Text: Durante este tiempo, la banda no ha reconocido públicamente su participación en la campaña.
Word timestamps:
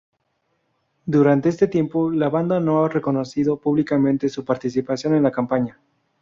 Durante 1.05 1.49
este 1.49 1.67
tiempo, 1.67 2.09
la 2.09 2.27
banda 2.27 2.59
no 2.59 2.83
ha 2.83 2.89
reconocido 2.89 3.57
públicamente 3.59 4.29
su 4.29 4.43
participación 4.43 5.13
en 5.13 5.21
la 5.21 5.31
campaña. 5.31 5.79